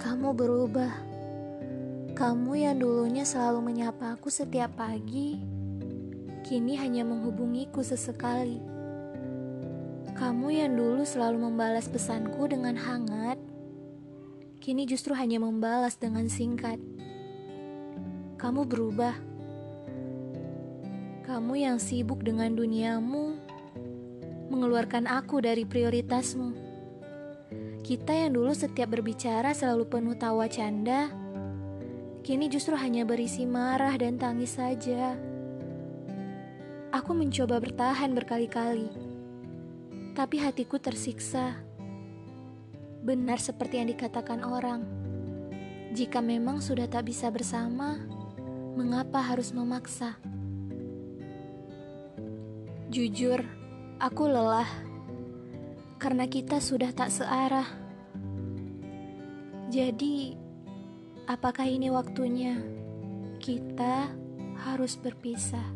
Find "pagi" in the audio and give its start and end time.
4.80-5.36